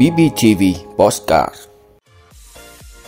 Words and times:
BBTV 0.00 0.62
Postcard 0.96 1.54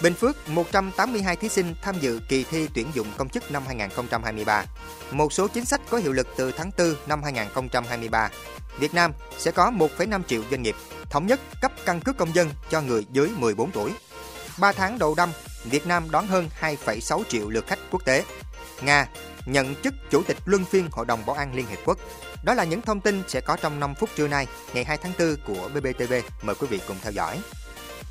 Bình 0.03 0.15
Phước 0.15 0.49
182 0.49 1.37
thí 1.37 1.49
sinh 1.49 1.75
tham 1.83 1.95
dự 2.01 2.21
kỳ 2.29 2.45
thi 2.45 2.69
tuyển 2.75 2.87
dụng 2.95 3.07
công 3.17 3.29
chức 3.29 3.51
năm 3.51 3.63
2023. 3.67 4.65
Một 5.11 5.33
số 5.33 5.49
chính 5.49 5.65
sách 5.65 5.81
có 5.91 5.99
hiệu 5.99 6.13
lực 6.13 6.29
từ 6.37 6.53
tháng 6.53 6.71
4 6.79 6.95
năm 7.07 7.23
2023. 7.23 8.31
Việt 8.79 8.95
Nam 8.95 9.13
sẽ 9.39 9.51
có 9.51 9.71
1,5 9.71 10.23
triệu 10.23 10.43
doanh 10.51 10.63
nghiệp 10.63 10.77
thống 11.11 11.27
nhất 11.27 11.41
cấp 11.61 11.73
căn 11.85 12.01
cước 12.01 12.17
công 12.17 12.35
dân 12.35 12.51
cho 12.71 12.81
người 12.81 13.07
dưới 13.13 13.29
14 13.39 13.71
tuổi. 13.71 13.91
3 14.59 14.73
tháng 14.73 14.99
đầu 14.99 15.15
năm, 15.15 15.33
Việt 15.65 15.87
Nam 15.87 16.11
đón 16.11 16.27
hơn 16.27 16.49
2,6 16.61 17.23
triệu 17.29 17.49
lượt 17.49 17.67
khách 17.67 17.79
quốc 17.91 18.05
tế. 18.05 18.25
Nga 18.83 19.07
nhận 19.47 19.75
chức 19.83 19.95
Chủ 20.11 20.23
tịch 20.23 20.37
Luân 20.45 20.65
phiên 20.65 20.89
Hội 20.93 21.07
đồng 21.07 21.27
Bảo 21.27 21.37
an 21.37 21.55
Liên 21.55 21.67
Hiệp 21.67 21.79
Quốc. 21.85 21.99
Đó 22.45 22.55
là 22.55 22.65
những 22.65 22.83
thông 22.83 23.01
tin 23.01 23.23
sẽ 23.29 23.41
có 23.41 23.57
trong 23.57 23.81
5 23.81 23.95
phút 23.95 24.11
trưa 24.15 24.29
nay, 24.29 24.47
ngày 24.75 24.85
2 24.85 24.99
tháng 24.99 25.13
4 25.19 25.37
của 25.47 25.69
BBTV. 25.75 26.13
Mời 26.43 26.55
quý 26.55 26.67
vị 26.71 26.81
cùng 26.89 26.97
theo 27.03 27.13
dõi. 27.13 27.41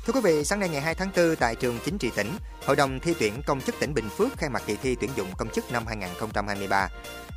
Thưa 0.06 0.12
quý 0.12 0.20
vị, 0.20 0.44
sáng 0.44 0.60
nay 0.60 0.68
ngày 0.68 0.80
2 0.80 0.94
tháng 0.94 1.10
4 1.16 1.36
tại 1.36 1.56
trường 1.56 1.78
chính 1.84 1.98
trị 1.98 2.10
tỉnh, 2.16 2.30
Hội 2.66 2.76
đồng 2.76 3.00
thi 3.00 3.14
tuyển 3.18 3.42
công 3.46 3.60
chức 3.60 3.74
tỉnh 3.80 3.94
Bình 3.94 4.08
Phước 4.08 4.38
khai 4.38 4.50
mạc 4.50 4.62
kỳ 4.66 4.76
thi 4.76 4.96
tuyển 5.00 5.10
dụng 5.16 5.28
công 5.38 5.48
chức 5.48 5.72
năm 5.72 5.86
2023. 5.86 6.88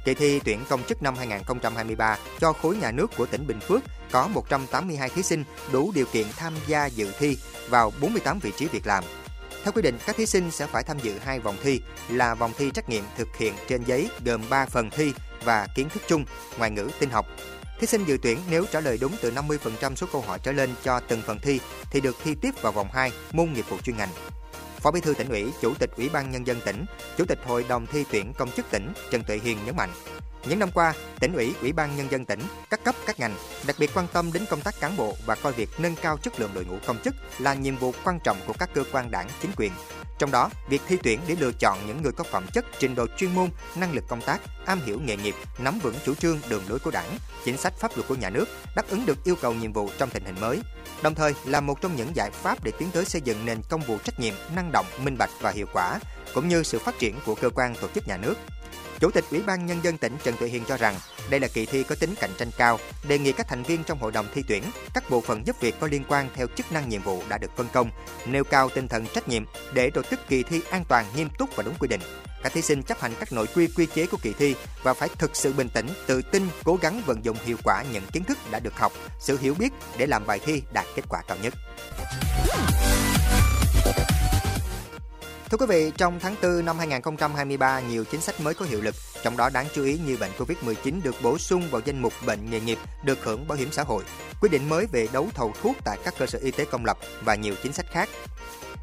Kỳ 0.05 0.13
thi 0.13 0.39
tuyển 0.45 0.59
công 0.69 0.83
chức 0.83 1.03
năm 1.03 1.15
2023 1.15 2.17
cho 2.39 2.53
khối 2.53 2.75
nhà 2.75 2.91
nước 2.91 3.11
của 3.17 3.25
tỉnh 3.25 3.47
Bình 3.47 3.59
Phước 3.59 3.81
có 4.11 4.27
182 4.27 5.09
thí 5.09 5.23
sinh 5.23 5.43
đủ 5.71 5.91
điều 5.95 6.05
kiện 6.05 6.27
tham 6.37 6.53
gia 6.67 6.85
dự 6.85 7.11
thi 7.19 7.37
vào 7.69 7.91
48 8.01 8.39
vị 8.39 8.51
trí 8.57 8.67
việc 8.67 8.87
làm. 8.87 9.03
Theo 9.65 9.71
quy 9.71 9.81
định, 9.81 9.97
các 10.05 10.15
thí 10.15 10.25
sinh 10.25 10.51
sẽ 10.51 10.67
phải 10.67 10.83
tham 10.83 10.99
dự 10.99 11.19
hai 11.19 11.39
vòng 11.39 11.55
thi 11.63 11.81
là 12.09 12.35
vòng 12.35 12.51
thi 12.57 12.71
trắc 12.73 12.89
nghiệm 12.89 13.03
thực 13.17 13.37
hiện 13.37 13.53
trên 13.67 13.83
giấy 13.83 14.09
gồm 14.25 14.41
3 14.49 14.65
phần 14.65 14.89
thi 14.89 15.13
và 15.43 15.67
kiến 15.75 15.89
thức 15.89 16.03
chung, 16.07 16.25
ngoại 16.57 16.71
ngữ, 16.71 16.89
tin 16.99 17.09
học. 17.09 17.25
Thí 17.79 17.87
sinh 17.87 18.05
dự 18.05 18.17
tuyển 18.21 18.39
nếu 18.49 18.65
trả 18.71 18.79
lời 18.79 18.97
đúng 19.01 19.11
từ 19.21 19.31
50% 19.31 19.95
số 19.95 20.07
câu 20.11 20.21
hỏi 20.21 20.39
trở 20.43 20.51
lên 20.51 20.69
cho 20.83 20.99
từng 20.99 21.21
phần 21.21 21.39
thi 21.39 21.59
thì 21.91 22.01
được 22.01 22.15
thi 22.23 22.35
tiếp 22.41 22.61
vào 22.61 22.71
vòng 22.71 22.87
2 22.93 23.11
môn 23.31 23.53
nghiệp 23.53 23.65
vụ 23.69 23.77
chuyên 23.83 23.97
ngành. 23.97 24.09
Phó 24.79 24.91
Bí 24.91 25.01
thư 25.01 25.13
tỉnh 25.13 25.29
ủy, 25.29 25.45
Chủ 25.61 25.73
tịch 25.79 25.89
Ủy 25.97 26.09
ban 26.09 26.31
nhân 26.31 26.47
dân 26.47 26.61
tỉnh, 26.65 26.85
Chủ 27.17 27.25
tịch 27.25 27.39
Hội 27.45 27.65
đồng 27.69 27.87
thi 27.87 28.03
tuyển 28.11 28.33
công 28.33 28.51
chức 28.51 28.65
tỉnh 28.71 28.93
Trần 29.11 29.23
Tuệ 29.23 29.39
Hiền 29.43 29.57
nhấn 29.65 29.75
mạnh, 29.75 29.91
những 30.49 30.59
năm 30.59 30.71
qua, 30.73 30.93
tỉnh 31.19 31.33
ủy, 31.33 31.55
ủy 31.61 31.73
ban 31.73 31.97
nhân 31.97 32.11
dân 32.11 32.25
tỉnh, 32.25 32.41
các 32.69 32.83
cấp 32.83 32.95
các 33.05 33.19
ngành 33.19 33.35
đặc 33.67 33.75
biệt 33.79 33.91
quan 33.93 34.07
tâm 34.13 34.33
đến 34.33 34.45
công 34.49 34.61
tác 34.61 34.79
cán 34.79 34.97
bộ 34.97 35.15
và 35.25 35.35
coi 35.35 35.53
việc 35.53 35.69
nâng 35.77 35.95
cao 35.95 36.17
chất 36.17 36.39
lượng 36.39 36.51
đội 36.53 36.65
ngũ 36.65 36.77
công 36.85 37.01
chức 37.03 37.15
là 37.39 37.53
nhiệm 37.53 37.77
vụ 37.77 37.93
quan 38.03 38.19
trọng 38.23 38.37
của 38.47 38.53
các 38.59 38.69
cơ 38.73 38.83
quan 38.91 39.11
đảng, 39.11 39.29
chính 39.41 39.51
quyền. 39.57 39.71
Trong 40.19 40.31
đó, 40.31 40.49
việc 40.69 40.81
thi 40.87 40.97
tuyển 41.03 41.19
để 41.27 41.35
lựa 41.39 41.51
chọn 41.59 41.79
những 41.87 42.01
người 42.01 42.11
có 42.11 42.23
phẩm 42.23 42.45
chất, 42.53 42.65
trình 42.79 42.95
độ 42.95 43.07
chuyên 43.17 43.35
môn, 43.35 43.49
năng 43.75 43.93
lực 43.93 44.03
công 44.07 44.21
tác, 44.21 44.41
am 44.65 44.81
hiểu 44.85 44.99
nghề 44.99 45.17
nghiệp, 45.17 45.35
nắm 45.57 45.79
vững 45.79 45.95
chủ 46.05 46.15
trương, 46.15 46.39
đường 46.49 46.63
lối 46.69 46.79
của 46.79 46.91
Đảng, 46.91 47.17
chính 47.45 47.57
sách 47.57 47.73
pháp 47.79 47.91
luật 47.95 48.07
của 48.07 48.15
nhà 48.15 48.29
nước, 48.29 48.45
đáp 48.75 48.83
ứng 48.89 49.05
được 49.05 49.23
yêu 49.23 49.35
cầu 49.41 49.53
nhiệm 49.53 49.73
vụ 49.73 49.89
trong 49.97 50.09
tình 50.09 50.25
hình 50.25 50.35
mới. 50.41 50.59
Đồng 51.01 51.15
thời 51.15 51.33
là 51.45 51.61
một 51.61 51.81
trong 51.81 51.95
những 51.95 52.15
giải 52.15 52.31
pháp 52.31 52.63
để 52.63 52.71
tiến 52.79 52.89
tới 52.91 53.05
xây 53.05 53.21
dựng 53.21 53.45
nền 53.45 53.61
công 53.69 53.81
vụ 53.81 53.97
trách 54.03 54.19
nhiệm, 54.19 54.33
năng 54.55 54.71
động, 54.71 54.85
minh 54.99 55.17
bạch 55.17 55.29
và 55.41 55.51
hiệu 55.51 55.67
quả, 55.73 55.99
cũng 56.33 56.47
như 56.47 56.63
sự 56.63 56.79
phát 56.79 56.99
triển 56.99 57.15
của 57.25 57.35
cơ 57.35 57.49
quan 57.49 57.75
tổ 57.75 57.87
chức 57.95 58.07
nhà 58.07 58.17
nước. 58.17 58.35
Chủ 58.99 59.11
tịch 59.11 59.25
Ủy 59.31 59.41
ban 59.41 59.65
Nhân 59.65 59.79
dân 59.83 59.97
tỉnh 59.97 60.17
Trần 60.23 60.35
Tuệ 60.37 60.47
Hiền 60.47 60.63
cho 60.67 60.77
rằng 60.77 60.95
đây 61.29 61.39
là 61.39 61.47
kỳ 61.47 61.65
thi 61.65 61.83
có 61.83 61.95
tính 61.95 62.15
cạnh 62.19 62.31
tranh 62.37 62.51
cao, 62.57 62.79
đề 63.07 63.19
nghị 63.19 63.31
các 63.31 63.47
thành 63.47 63.63
viên 63.63 63.83
trong 63.83 63.99
hội 63.99 64.11
đồng 64.11 64.27
thi 64.33 64.43
tuyển, 64.47 64.63
các 64.93 65.09
bộ 65.09 65.21
phận 65.21 65.47
giúp 65.47 65.55
việc 65.59 65.75
có 65.79 65.87
liên 65.87 66.03
quan 66.07 66.29
theo 66.35 66.47
chức 66.55 66.71
năng 66.71 66.89
nhiệm 66.89 67.01
vụ 67.01 67.23
đã 67.29 67.37
được 67.37 67.57
phân 67.57 67.67
công, 67.73 67.89
nêu 68.25 68.43
cao 68.43 68.69
tinh 68.69 68.87
thần 68.87 69.05
trách 69.07 69.27
nhiệm 69.29 69.45
để 69.73 69.89
tổ 69.89 70.01
chức 70.01 70.27
kỳ 70.27 70.43
thi 70.43 70.61
an 70.69 70.83
toàn, 70.87 71.05
nghiêm 71.15 71.29
túc 71.37 71.55
và 71.55 71.63
đúng 71.63 71.75
quy 71.79 71.87
định. 71.87 72.01
Các 72.43 72.53
thí 72.53 72.61
sinh 72.61 72.83
chấp 72.83 73.01
hành 73.01 73.13
các 73.19 73.31
nội 73.31 73.47
quy 73.55 73.67
quy 73.67 73.85
chế 73.95 74.05
của 74.05 74.17
kỳ 74.21 74.33
thi 74.33 74.55
và 74.83 74.93
phải 74.93 75.09
thực 75.17 75.35
sự 75.35 75.53
bình 75.53 75.69
tĩnh, 75.69 75.87
tự 76.07 76.21
tin, 76.21 76.47
cố 76.63 76.77
gắng 76.81 77.01
vận 77.05 77.25
dụng 77.25 77.37
hiệu 77.45 77.57
quả 77.63 77.83
những 77.93 78.03
kiến 78.13 78.23
thức 78.23 78.37
đã 78.51 78.59
được 78.59 78.73
học, 78.77 78.91
sự 79.19 79.37
hiểu 79.41 79.53
biết 79.53 79.73
để 79.97 80.05
làm 80.07 80.25
bài 80.25 80.39
thi 80.45 80.61
đạt 80.73 80.85
kết 80.95 81.03
quả 81.09 81.21
cao 81.27 81.37
nhất. 81.41 81.53
Thưa 85.49 85.57
quý 85.57 85.65
vị, 85.69 85.91
trong 85.97 86.19
tháng 86.19 86.35
4 86.43 86.65
năm 86.65 86.77
2023, 86.77 87.79
nhiều 87.79 88.03
chính 88.11 88.21
sách 88.21 88.41
mới 88.41 88.53
có 88.53 88.65
hiệu 88.65 88.81
lực, 88.81 88.95
trong 89.23 89.37
đó 89.37 89.49
đáng 89.49 89.65
chú 89.73 89.83
ý 89.83 89.99
như 90.05 90.17
bệnh 90.17 90.31
Covid-19 90.37 91.01
được 91.03 91.15
bổ 91.23 91.37
sung 91.37 91.63
vào 91.71 91.81
danh 91.85 92.01
mục 92.01 92.13
bệnh 92.25 92.49
nghề 92.49 92.59
nghiệp 92.59 92.77
được 93.03 93.23
hưởng 93.23 93.47
bảo 93.47 93.57
hiểm 93.57 93.71
xã 93.71 93.83
hội, 93.83 94.03
quy 94.41 94.49
định 94.49 94.69
mới 94.69 94.85
về 94.91 95.07
đấu 95.13 95.29
thầu 95.33 95.53
thuốc 95.61 95.75
tại 95.83 95.97
các 96.03 96.13
cơ 96.17 96.25
sở 96.25 96.39
y 96.39 96.51
tế 96.51 96.65
công 96.65 96.85
lập 96.85 96.97
và 97.25 97.35
nhiều 97.35 97.55
chính 97.63 97.73
sách 97.73 97.85
khác. 97.91 98.09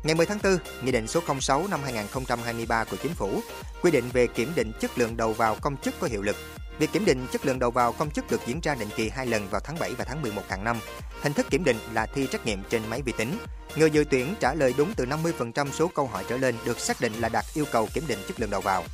Ngày 0.04 0.14
10 0.14 0.26
tháng 0.26 0.38
4, 0.44 0.58
Nghị 0.82 0.92
định 0.92 1.06
số 1.06 1.20
06 1.40 1.66
năm 1.70 1.80
2023 1.84 2.84
của 2.84 2.96
Chính 3.02 3.14
phủ 3.14 3.40
quy 3.82 3.90
định 3.90 4.04
về 4.12 4.26
kiểm 4.26 4.52
định 4.56 4.72
chất 4.80 4.98
lượng 4.98 5.16
đầu 5.16 5.32
vào 5.32 5.56
công 5.60 5.76
chức 5.76 5.94
có 6.00 6.06
hiệu 6.06 6.22
lực. 6.22 6.36
Việc 6.78 6.92
kiểm 6.92 7.04
định 7.04 7.26
chất 7.32 7.46
lượng 7.46 7.58
đầu 7.58 7.70
vào 7.70 7.92
công 7.92 8.10
chức 8.10 8.30
được 8.30 8.40
diễn 8.46 8.60
ra 8.60 8.74
định 8.74 8.88
kỳ 8.96 9.08
hai 9.08 9.26
lần 9.26 9.48
vào 9.48 9.60
tháng 9.60 9.78
7 9.78 9.94
và 9.94 10.04
tháng 10.04 10.22
11 10.22 10.42
hàng 10.48 10.64
năm. 10.64 10.76
Hình 11.22 11.32
thức 11.32 11.46
kiểm 11.50 11.64
định 11.64 11.76
là 11.92 12.06
thi 12.06 12.26
trắc 12.32 12.46
nghiệm 12.46 12.62
trên 12.70 12.82
máy 12.90 13.02
vi 13.02 13.12
tính. 13.12 13.38
Người 13.76 13.90
dự 13.90 14.04
tuyển 14.10 14.34
trả 14.40 14.54
lời 14.54 14.74
đúng 14.78 14.94
từ 14.96 15.04
50% 15.04 15.70
số 15.70 15.88
câu 15.88 16.06
hỏi 16.06 16.24
trở 16.28 16.36
lên 16.36 16.54
được 16.64 16.80
xác 16.80 17.00
định 17.00 17.12
là 17.12 17.28
đạt 17.28 17.44
yêu 17.54 17.64
cầu 17.72 17.88
kiểm 17.94 18.04
định 18.08 18.18
chất 18.28 18.40
lượng 18.40 18.50
đầu 18.50 18.60
vào. 18.60 18.84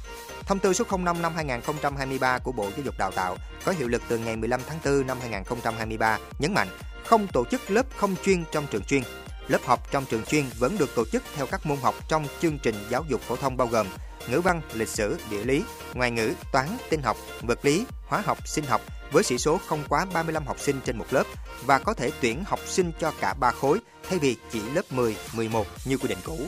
Thông 0.47 0.59
tư 0.59 0.73
số 0.73 0.85
05 0.99 1.23
năm 1.23 1.33
2023 1.37 2.39
của 2.39 2.53
Bộ 2.53 2.71
Giáo 2.71 2.85
dục 2.85 2.95
Đào 2.99 3.11
tạo 3.11 3.37
có 3.65 3.73
hiệu 3.73 3.89
lực 3.89 4.03
từ 4.09 4.19
ngày 4.19 4.37
15 4.37 4.61
tháng 4.67 4.79
4 4.85 5.07
năm 5.07 5.19
2023 5.21 6.19
nhấn 6.39 6.55
mạnh 6.55 6.69
không 7.05 7.27
tổ 7.27 7.45
chức 7.45 7.71
lớp 7.71 7.87
không 7.97 8.15
chuyên 8.25 8.45
trong 8.53 8.67
trường 8.71 8.85
chuyên. 8.85 9.03
Lớp 9.49 9.65
học 9.65 9.91
trong 9.91 10.05
trường 10.11 10.25
chuyên 10.25 10.45
vẫn 10.59 10.79
được 10.79 10.95
tổ 10.95 11.05
chức 11.05 11.23
theo 11.35 11.47
các 11.47 11.67
môn 11.67 11.79
học 11.83 11.95
trong 12.09 12.27
chương 12.41 12.59
trình 12.59 12.75
giáo 12.91 13.05
dục 13.09 13.21
phổ 13.21 13.37
thông 13.37 13.57
bao 13.57 13.69
gồm 13.69 13.87
ngữ 14.29 14.41
văn, 14.41 14.61
lịch 14.75 14.89
sử, 14.89 15.19
địa 15.31 15.45
lý, 15.45 15.63
ngoại 15.95 16.11
ngữ, 16.11 16.33
toán, 16.53 16.69
tin 16.91 17.03
học, 17.03 17.17
vật 17.43 17.65
lý, 17.65 17.85
hóa 18.07 18.21
học, 18.21 18.49
sinh 18.49 18.65
học 18.65 18.81
với 19.13 19.25
sĩ 19.25 19.39
số 19.39 19.61
không 19.67 19.85
quá 19.89 20.07
35 20.13 20.47
học 20.47 20.61
sinh 20.61 20.81
trên 20.85 20.99
một 20.99 21.07
lớp 21.11 21.25
và 21.67 21.79
có 21.79 21.95
thể 21.95 22.11
tuyển 22.21 22.45
học 22.47 22.61
sinh 22.67 22.93
cho 23.01 23.13
cả 23.21 23.35
ba 23.35 23.51
khối 23.51 23.79
thay 24.09 24.19
vì 24.19 24.37
chỉ 24.53 24.61
lớp 24.75 24.93
10, 24.93 25.17
11 25.35 25.67
như 25.85 25.99
quy 25.99 26.09
định 26.09 26.19
cũ. 26.25 26.39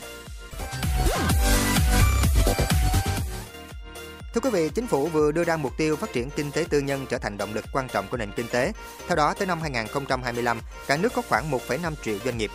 Thưa 4.34 4.41
quý 4.41 4.50
vị, 4.50 4.71
chính 4.75 4.87
phủ 4.87 5.06
vừa 5.06 5.33
đưa 5.33 5.44
ra 5.44 5.56
mục 5.56 5.72
tiêu 5.77 5.97
phát 5.97 6.12
triển 6.12 6.31
kinh 6.31 6.50
tế 6.53 6.65
tư 6.71 6.81
nhân 6.81 7.06
trở 7.10 7.19
thành 7.19 7.39
động 7.39 7.55
lực 7.55 7.65
quan 7.72 7.89
trọng 7.89 8.09
của 8.09 8.16
nền 8.16 8.33
kinh 8.37 8.47
tế. 8.49 8.72
Theo 9.09 9.16
đó, 9.16 9.34
tới 9.34 9.47
năm 9.47 9.60
2025, 9.60 10.60
cả 10.87 10.97
nước 10.97 11.12
có 11.15 11.22
khoảng 11.28 11.50
1,5 11.50 11.94
triệu 12.03 12.19
doanh 12.25 12.39
nghiệp. 12.39 12.50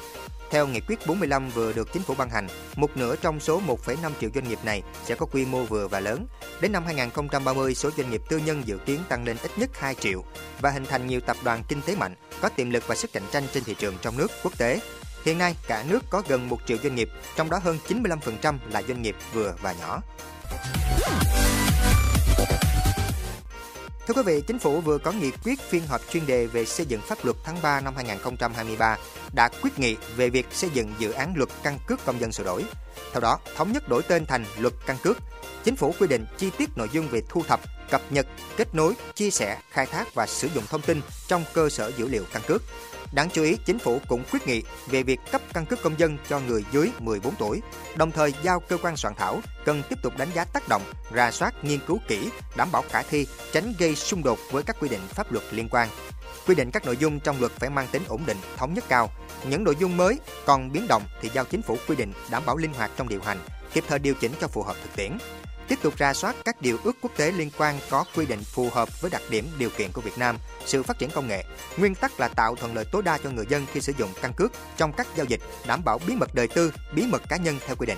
Theo 0.51 0.67
nghị 0.67 0.79
quyết 0.79 1.07
45 1.07 1.49
vừa 1.49 1.73
được 1.73 1.93
chính 1.93 2.03
phủ 2.03 2.13
ban 2.17 2.29
hành, 2.29 2.47
một 2.75 2.97
nửa 2.97 3.15
trong 3.15 3.39
số 3.39 3.61
1,5 3.67 4.11
triệu 4.21 4.29
doanh 4.35 4.49
nghiệp 4.49 4.59
này 4.63 4.83
sẽ 5.05 5.15
có 5.15 5.25
quy 5.25 5.45
mô 5.45 5.63
vừa 5.63 5.87
và 5.87 5.99
lớn. 5.99 6.27
Đến 6.61 6.71
năm 6.71 6.85
2030, 6.85 7.75
số 7.75 7.89
doanh 7.97 8.09
nghiệp 8.09 8.21
tư 8.29 8.37
nhân 8.37 8.61
dự 8.65 8.77
kiến 8.77 8.99
tăng 9.09 9.25
lên 9.25 9.37
ít 9.43 9.51
nhất 9.57 9.69
2 9.79 9.95
triệu 9.95 10.23
và 10.61 10.69
hình 10.69 10.85
thành 10.85 11.07
nhiều 11.07 11.19
tập 11.21 11.37
đoàn 11.43 11.63
kinh 11.67 11.81
tế 11.81 11.95
mạnh, 11.95 12.15
có 12.41 12.49
tiềm 12.49 12.69
lực 12.69 12.83
và 12.87 12.95
sức 12.95 13.13
cạnh 13.13 13.23
tranh 13.31 13.43
trên 13.53 13.63
thị 13.63 13.75
trường 13.79 13.95
trong 14.01 14.17
nước, 14.17 14.31
quốc 14.43 14.57
tế. 14.57 14.79
Hiện 15.25 15.37
nay, 15.37 15.55
cả 15.67 15.83
nước 15.89 16.03
có 16.09 16.23
gần 16.27 16.49
1 16.49 16.57
triệu 16.65 16.77
doanh 16.83 16.95
nghiệp, 16.95 17.09
trong 17.35 17.49
đó 17.49 17.59
hơn 17.63 17.77
95% 17.87 18.57
là 18.71 18.81
doanh 18.81 19.01
nghiệp 19.01 19.15
vừa 19.33 19.55
và 19.61 19.73
nhỏ. 19.73 20.01
Thưa 24.07 24.13
quý 24.13 24.21
vị, 24.25 24.41
Chính 24.47 24.59
phủ 24.59 24.81
vừa 24.81 24.97
có 24.97 25.11
nghị 25.11 25.31
quyết 25.43 25.59
phiên 25.59 25.87
họp 25.87 26.01
chuyên 26.09 26.25
đề 26.25 26.45
về 26.45 26.65
xây 26.65 26.85
dựng 26.85 27.01
pháp 27.01 27.25
luật 27.25 27.37
tháng 27.43 27.57
3 27.61 27.81
năm 27.81 27.93
2023 27.95 28.97
đã 29.35 29.49
quyết 29.61 29.79
nghị 29.79 29.95
về 30.15 30.29
việc 30.29 30.45
xây 30.51 30.69
dựng 30.73 30.93
dự 30.99 31.11
án 31.11 31.33
luật 31.35 31.49
căn 31.63 31.79
cước 31.87 32.05
công 32.05 32.19
dân 32.19 32.31
sửa 32.31 32.43
đổi. 32.43 32.63
Theo 33.11 33.21
đó, 33.21 33.39
thống 33.55 33.71
nhất 33.71 33.89
đổi 33.89 34.03
tên 34.03 34.25
thành 34.25 34.45
luật 34.59 34.73
căn 34.85 34.97
cước. 35.03 35.17
Chính 35.63 35.75
phủ 35.75 35.93
quy 35.99 36.07
định 36.07 36.25
chi 36.37 36.49
tiết 36.57 36.69
nội 36.75 36.89
dung 36.93 37.07
về 37.07 37.21
thu 37.29 37.43
thập, 37.47 37.59
cập 37.91 38.01
nhật, 38.09 38.27
kết 38.57 38.75
nối, 38.75 38.93
chia 39.15 39.29
sẻ, 39.29 39.57
khai 39.71 39.85
thác 39.85 40.15
và 40.15 40.25
sử 40.25 40.47
dụng 40.55 40.63
thông 40.69 40.81
tin 40.81 41.01
trong 41.27 41.43
cơ 41.53 41.69
sở 41.69 41.91
dữ 41.97 42.07
liệu 42.07 42.23
căn 42.33 42.41
cước. 42.47 42.61
Đáng 43.11 43.29
chú 43.29 43.43
ý, 43.43 43.57
chính 43.65 43.79
phủ 43.79 43.99
cũng 44.07 44.23
quyết 44.31 44.47
nghị 44.47 44.63
về 44.87 45.03
việc 45.03 45.19
cấp 45.31 45.41
căn 45.53 45.65
cước 45.65 45.81
công 45.81 45.99
dân 45.99 46.17
cho 46.29 46.39
người 46.39 46.65
dưới 46.71 46.89
14 46.99 47.35
tuổi, 47.35 47.61
đồng 47.95 48.11
thời 48.11 48.33
giao 48.43 48.59
cơ 48.59 48.77
quan 48.77 48.97
soạn 48.97 49.13
thảo 49.17 49.39
cần 49.65 49.83
tiếp 49.89 49.95
tục 50.01 50.17
đánh 50.17 50.29
giá 50.35 50.45
tác 50.45 50.63
động, 50.69 50.81
ra 51.11 51.31
soát, 51.31 51.63
nghiên 51.63 51.79
cứu 51.87 51.99
kỹ, 52.07 52.29
đảm 52.57 52.69
bảo 52.71 52.83
khả 52.89 53.01
thi, 53.01 53.27
tránh 53.53 53.73
gây 53.79 53.95
xung 53.95 54.23
đột 54.23 54.39
với 54.51 54.63
các 54.63 54.75
quy 54.79 54.89
định 54.89 55.01
pháp 55.09 55.31
luật 55.31 55.45
liên 55.51 55.67
quan. 55.71 55.89
Quy 56.47 56.55
định 56.55 56.71
các 56.71 56.85
nội 56.85 56.97
dung 56.97 57.19
trong 57.19 57.39
luật 57.39 57.51
phải 57.51 57.69
mang 57.69 57.87
tính 57.91 58.03
ổn 58.07 58.21
định, 58.25 58.37
thống 58.57 58.73
nhất 58.73 58.83
cao. 58.89 59.09
Những 59.49 59.63
nội 59.63 59.75
dung 59.79 59.97
mới 59.97 60.19
còn 60.45 60.71
biến 60.71 60.85
động 60.89 61.03
thì 61.21 61.29
giao 61.33 61.45
chính 61.45 61.61
phủ 61.61 61.77
quy 61.87 61.95
định 61.95 62.13
đảm 62.31 62.43
bảo 62.45 62.57
linh 62.57 62.73
hoạt 62.73 62.91
trong 62.97 63.09
điều 63.09 63.21
hành, 63.21 63.37
kịp 63.73 63.83
thời 63.87 63.99
điều 63.99 64.13
chỉnh 64.13 64.31
cho 64.41 64.47
phù 64.47 64.63
hợp 64.63 64.75
thực 64.83 64.95
tiễn 64.95 65.17
tiếp 65.67 65.79
tục 65.81 65.97
ra 65.97 66.13
soát 66.13 66.35
các 66.45 66.61
điều 66.61 66.77
ước 66.83 66.95
quốc 67.01 67.11
tế 67.17 67.31
liên 67.31 67.49
quan 67.57 67.79
có 67.89 68.05
quy 68.15 68.25
định 68.25 68.43
phù 68.43 68.69
hợp 68.69 69.01
với 69.01 69.11
đặc 69.11 69.21
điểm 69.29 69.47
điều 69.57 69.69
kiện 69.69 69.91
của 69.91 70.01
Việt 70.01 70.17
Nam, 70.17 70.37
sự 70.65 70.83
phát 70.83 70.99
triển 70.99 71.09
công 71.09 71.27
nghệ. 71.27 71.43
Nguyên 71.77 71.95
tắc 71.95 72.19
là 72.19 72.27
tạo 72.27 72.55
thuận 72.55 72.75
lợi 72.75 72.85
tối 72.91 73.01
đa 73.01 73.17
cho 73.17 73.29
người 73.29 73.45
dân 73.49 73.65
khi 73.73 73.81
sử 73.81 73.93
dụng 73.97 74.09
căn 74.21 74.33
cước 74.33 74.51
trong 74.77 74.93
các 74.93 75.07
giao 75.15 75.25
dịch, 75.25 75.39
đảm 75.67 75.81
bảo 75.85 75.99
bí 76.07 76.15
mật 76.15 76.35
đời 76.35 76.47
tư, 76.47 76.73
bí 76.93 77.07
mật 77.07 77.21
cá 77.29 77.37
nhân 77.37 77.59
theo 77.65 77.75
quy 77.75 77.85
định. 77.85 77.97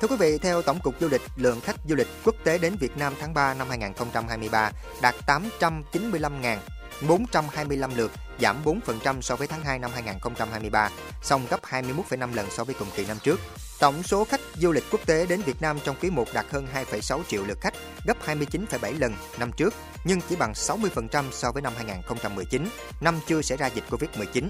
Thưa 0.00 0.08
quý 0.08 0.16
vị, 0.16 0.38
theo 0.38 0.62
Tổng 0.62 0.80
cục 0.80 0.94
Du 1.00 1.08
lịch, 1.08 1.22
lượng 1.36 1.60
khách 1.60 1.76
du 1.88 1.94
lịch 1.94 2.08
quốc 2.24 2.34
tế 2.44 2.58
đến 2.58 2.76
Việt 2.80 2.96
Nam 2.96 3.14
tháng 3.20 3.34
3 3.34 3.54
năm 3.54 3.68
2023 3.68 4.70
đạt 5.02 5.14
895.000 5.26 6.56
425 7.08 7.90
lượt, 7.96 8.10
giảm 8.40 8.56
4% 8.64 9.20
so 9.20 9.36
với 9.36 9.46
tháng 9.46 9.64
2 9.64 9.78
năm 9.78 9.90
2023, 9.94 10.90
song 11.22 11.46
gấp 11.50 11.62
21,5 11.62 12.34
lần 12.34 12.46
so 12.50 12.64
với 12.64 12.74
cùng 12.78 12.88
kỳ 12.96 13.06
năm 13.06 13.16
trước. 13.22 13.40
Tổng 13.80 14.02
số 14.02 14.24
khách 14.24 14.40
du 14.56 14.72
lịch 14.72 14.84
quốc 14.90 15.00
tế 15.06 15.26
đến 15.26 15.42
Việt 15.42 15.62
Nam 15.62 15.78
trong 15.84 15.96
quý 16.02 16.10
1 16.10 16.24
đạt 16.34 16.46
hơn 16.50 16.66
2,6 16.74 17.20
triệu 17.28 17.44
lượt 17.44 17.58
khách, 17.60 17.74
gấp 18.04 18.16
29,7 18.26 18.98
lần 18.98 19.14
năm 19.38 19.52
trước, 19.56 19.74
nhưng 20.04 20.20
chỉ 20.28 20.36
bằng 20.36 20.52
60% 20.52 21.24
so 21.32 21.52
với 21.52 21.62
năm 21.62 21.72
2019, 21.76 22.68
năm 23.00 23.20
chưa 23.26 23.42
xảy 23.42 23.58
ra 23.58 23.66
dịch 23.66 23.84
Covid-19. 23.90 24.48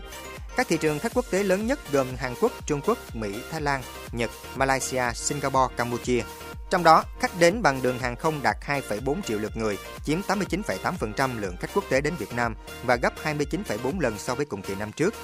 Các 0.56 0.68
thị 0.68 0.76
trường 0.76 0.98
khách 0.98 1.14
quốc 1.14 1.24
tế 1.30 1.42
lớn 1.42 1.66
nhất 1.66 1.78
gồm 1.92 2.06
Hàn 2.16 2.34
Quốc, 2.40 2.52
Trung 2.66 2.80
Quốc, 2.86 2.98
Mỹ, 3.14 3.34
Thái 3.50 3.60
Lan, 3.60 3.82
Nhật, 4.12 4.30
Malaysia, 4.56 5.02
Singapore, 5.14 5.74
Campuchia. 5.76 6.22
Trong 6.70 6.84
đó, 6.84 7.04
khách 7.20 7.40
đến 7.40 7.62
bằng 7.62 7.82
đường 7.82 7.98
hàng 7.98 8.16
không 8.16 8.42
đạt 8.42 8.56
2,4 8.66 9.22
triệu 9.22 9.38
lượt 9.38 9.56
người, 9.56 9.78
chiếm 10.04 10.20
89,8% 10.28 11.40
lượng 11.40 11.56
khách 11.56 11.70
quốc 11.74 11.84
tế 11.88 12.00
đến 12.00 12.14
Việt 12.18 12.29
Nam 12.32 12.54
và 12.84 12.96
gấp 12.96 13.12
29,4 13.24 14.00
lần 14.00 14.18
so 14.18 14.34
với 14.34 14.46
cùng 14.46 14.62
kỳ 14.62 14.74
năm 14.74 14.92
trước. 14.92 15.14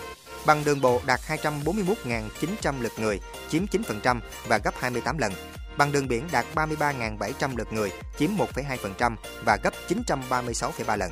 Bằng 0.46 0.64
đường 0.64 0.80
bộ 0.80 1.00
đạt 1.06 1.20
241.900 1.20 2.82
lượt 2.82 2.92
người, 2.98 3.20
chiếm 3.48 3.66
9% 3.66 4.20
và 4.48 4.58
gấp 4.58 4.74
28 4.78 5.18
lần. 5.18 5.32
Bằng 5.76 5.92
đường 5.92 6.08
biển 6.08 6.28
đạt 6.32 6.46
33.700 6.54 7.56
lượt 7.56 7.72
người, 7.72 7.92
chiếm 8.18 8.30
1,2% 8.36 9.16
và 9.44 9.58
gấp 9.62 9.74
936,3 9.88 10.96
lần. 10.96 11.10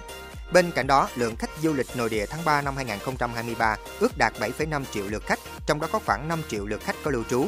Bên 0.53 0.71
cạnh 0.71 0.87
đó, 0.87 1.09
lượng 1.15 1.37
khách 1.37 1.51
du 1.63 1.73
lịch 1.73 1.87
nội 1.97 2.11
địa 2.11 2.27
tháng 2.27 2.45
3 2.45 2.63
năm 2.63 2.77
2023 2.77 3.77
ước 4.01 4.19
đạt 4.19 4.33
7,5 4.41 4.85
triệu 4.93 5.05
lượt 5.09 5.23
khách, 5.27 5.39
trong 5.67 5.81
đó 5.81 5.89
có 5.93 5.99
khoảng 6.07 6.29
5 6.29 6.43
triệu 6.49 6.67
lượt 6.67 6.81
khách 6.85 6.97
có 7.05 7.11
lưu 7.11 7.25
trú. 7.31 7.47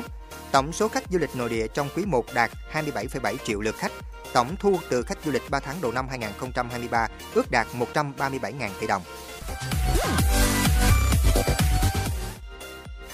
Tổng 0.53 0.73
số 0.73 0.89
khách 0.89 1.05
du 1.11 1.19
lịch 1.19 1.37
nội 1.37 1.49
địa 1.49 1.67
trong 1.69 1.89
quý 1.97 2.05
1 2.05 2.35
đạt 2.35 2.51
27,7 2.73 3.37
triệu 3.45 3.61
lượt 3.61 3.75
khách. 3.79 3.93
Tổng 4.37 4.57
thu 4.57 4.79
từ 4.89 5.03
khách 5.03 5.19
du 5.25 5.31
lịch 5.31 5.43
3 5.51 5.61
tháng 5.61 5.77
đầu 5.83 5.93
năm 5.93 6.09
2023 6.09 7.09
ước 7.35 7.51
đạt 7.51 7.67
137.000 7.79 8.71
tỷ 8.81 8.87
đồng. 8.87 9.03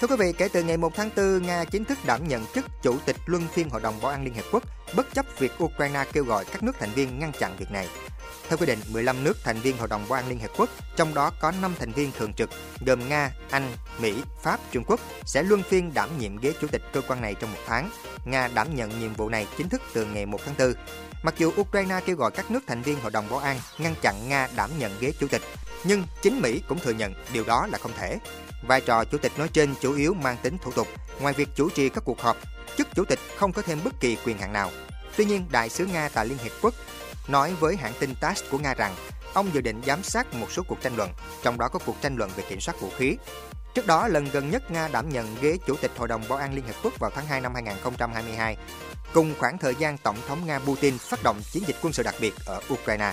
Thưa 0.01 0.07
quý 0.07 0.17
vị, 0.19 0.33
kể 0.39 0.49
từ 0.53 0.63
ngày 0.63 0.77
1 0.77 0.93
tháng 0.97 1.11
4, 1.17 1.43
Nga 1.43 1.65
chính 1.65 1.85
thức 1.85 1.99
đảm 2.07 2.29
nhận 2.29 2.45
chức 2.55 2.65
Chủ 2.83 2.99
tịch 3.07 3.17
Luân 3.27 3.49
phiên 3.49 3.71
Hội 3.71 3.81
đồng 3.81 4.01
Bảo 4.01 4.11
an 4.11 4.25
Liên 4.25 4.35
Hợp 4.35 4.45
Quốc, 4.53 4.63
bất 4.97 5.15
chấp 5.15 5.27
việc 5.39 5.53
Ukraine 5.65 6.05
kêu 6.13 6.25
gọi 6.25 6.45
các 6.45 6.63
nước 6.63 6.73
thành 6.81 6.91
viên 6.91 7.19
ngăn 7.19 7.33
chặn 7.33 7.57
việc 7.59 7.71
này. 7.71 7.89
Theo 8.49 8.59
quy 8.59 8.67
định, 8.67 8.79
15 8.89 9.25
nước 9.25 9.39
thành 9.45 9.61
viên 9.61 9.77
Hội 9.77 9.89
đồng 9.89 10.09
Bảo 10.09 10.19
an 10.19 10.29
Liên 10.29 10.39
Hợp 10.39 10.51
Quốc, 10.57 10.71
trong 10.97 11.15
đó 11.15 11.31
có 11.41 11.53
5 11.63 11.75
thành 11.79 11.93
viên 11.93 12.13
thường 12.13 12.33
trực 12.33 12.51
gồm 12.87 13.09
Nga, 13.09 13.31
Anh, 13.51 13.73
Mỹ, 13.99 14.15
Pháp, 14.43 14.61
Trung 14.73 14.85
Quốc 14.87 15.01
sẽ 15.25 15.43
luân 15.43 15.63
phiên 15.63 15.95
đảm 15.95 16.09
nhiệm 16.19 16.39
ghế 16.39 16.53
chủ 16.61 16.67
tịch 16.67 16.83
cơ 16.93 17.01
quan 17.09 17.21
này 17.21 17.35
trong 17.41 17.53
một 17.53 17.59
tháng. 17.67 17.91
Nga 18.25 18.49
đảm 18.55 18.77
nhận 18.77 19.01
nhiệm 19.01 19.15
vụ 19.15 19.29
này 19.29 19.47
chính 19.59 19.69
thức 19.69 19.83
từ 19.93 20.05
ngày 20.05 20.27
1 20.27 20.41
tháng 20.45 20.55
4. 20.59 20.75
Mặc 21.23 21.35
dù 21.39 21.53
Ukraine 21.61 22.01
kêu 22.07 22.17
gọi 22.17 22.31
các 22.31 22.51
nước 22.51 22.61
thành 22.67 22.83
viên 22.83 23.01
Hội 23.01 23.11
đồng 23.11 23.29
Bảo 23.31 23.39
an 23.39 23.61
ngăn 23.79 23.95
chặn 24.03 24.29
Nga 24.29 24.49
đảm 24.57 24.71
nhận 24.79 24.93
ghế 25.01 25.13
chủ 25.19 25.27
tịch, 25.29 25.43
nhưng 25.85 26.05
chính 26.23 26.41
Mỹ 26.41 26.63
cũng 26.69 26.79
thừa 26.79 26.93
nhận 26.93 27.15
điều 27.33 27.45
đó 27.45 27.67
là 27.67 27.79
không 27.79 27.93
thể. 27.99 28.19
Vai 28.69 28.81
trò 28.81 29.05
chủ 29.05 29.19
tịch 29.19 29.33
nói 29.39 29.49
trên 29.49 29.75
chủ 29.81 29.95
yếu 29.95 30.15
mang 30.15 30.37
tính 30.43 30.59
thủ 30.59 30.73
tục, 30.73 30.89
ngoài 31.21 31.35
việc 31.35 31.49
chủ 31.57 31.71
trì 31.71 31.89
các 31.89 32.05
cuộc 32.05 32.21
họp, 32.21 32.37
chức 32.77 32.89
chủ 32.95 33.05
tịch 33.05 33.19
không 33.37 33.53
có 33.53 33.63
thêm 33.63 33.79
bất 33.85 34.01
kỳ 34.01 34.17
quyền 34.25 34.39
hạn 34.39 34.53
nào. 34.53 34.71
Tuy 35.17 35.25
nhiên, 35.25 35.47
đại 35.51 35.69
sứ 35.69 35.87
Nga 35.87 36.09
tại 36.15 36.27
Liên 36.27 36.39
Hiệp 36.39 36.53
Quốc 36.63 36.75
nói 37.29 37.55
với 37.61 37.77
hãng 37.77 37.93
tin 38.01 38.15
TASS 38.15 38.43
của 38.51 38.59
Nga 38.59 38.75
rằng 38.75 38.95
ông 39.35 39.55
dự 39.55 39.61
định 39.61 39.81
giám 39.87 40.03
sát 40.03 40.35
một 40.35 40.53
số 40.53 40.63
cuộc 40.69 40.83
tranh 40.83 40.97
luận, 40.97 41.11
trong 41.43 41.59
đó 41.59 41.69
có 41.69 41.79
cuộc 41.87 41.97
tranh 42.03 42.17
luận 42.17 42.31
về 42.37 42.45
kiểm 42.49 42.61
soát 42.61 42.81
vũ 42.81 42.89
khí. 42.97 43.17
Trước 43.75 43.87
đó, 43.87 44.09
lần 44.09 44.25
gần 44.33 44.51
nhất 44.51 44.71
Nga 44.71 44.89
đảm 44.89 45.09
nhận 45.09 45.37
ghế 45.41 45.59
Chủ 45.67 45.77
tịch 45.77 45.91
Hội 45.97 46.09
đồng 46.09 46.23
Bảo 46.29 46.39
an 46.39 46.55
Liên 46.55 46.67
Hợp 46.67 46.75
Quốc 46.83 46.99
vào 46.99 47.11
tháng 47.15 47.27
2 47.27 47.41
năm 47.41 47.55
2022, 47.55 48.57
cùng 49.13 49.35
khoảng 49.39 49.59
thời 49.59 49.75
gian 49.75 49.99
Tổng 49.99 50.17
thống 50.29 50.47
Nga 50.47 50.59
Putin 50.59 50.99
phát 50.99 51.23
động 51.23 51.41
chiến 51.53 51.63
dịch 51.67 51.77
quân 51.83 51.93
sự 51.93 52.03
đặc 52.03 52.15
biệt 52.21 52.35
ở 52.47 52.61
Ukraine. 52.73 53.13